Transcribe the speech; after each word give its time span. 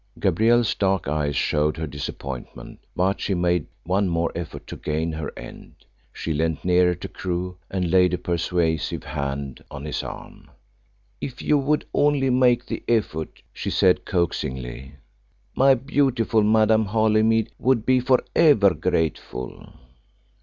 Gabrielle's 0.19 0.73
dark 0.73 1.07
eyes 1.07 1.35
showed 1.35 1.77
her 1.77 1.85
disappointment, 1.85 2.79
but 2.95 3.21
she 3.21 3.35
made 3.35 3.67
one 3.83 4.09
more 4.09 4.31
effort 4.33 4.65
to 4.65 4.75
gain 4.75 5.11
her 5.11 5.31
end. 5.37 5.75
She 6.11 6.33
leant 6.33 6.65
nearer 6.65 6.95
to 6.95 7.07
Crewe, 7.07 7.57
and 7.69 7.91
laid 7.91 8.15
a 8.15 8.17
persuasive 8.17 9.03
hand 9.03 9.63
on 9.69 9.85
his 9.85 10.01
arm. 10.01 10.49
"If 11.21 11.43
you 11.43 11.59
would 11.59 11.85
only 11.93 12.31
make 12.31 12.65
the 12.65 12.81
effort," 12.87 13.43
she 13.53 13.69
said 13.69 14.03
coaxingly, 14.03 14.93
"my 15.55 15.75
beautiful 15.75 16.41
Madame 16.41 16.85
Holymead 16.85 17.51
would 17.59 17.85
be 17.85 17.99
for 17.99 18.23
ever 18.35 18.73
grateful." 18.73 19.67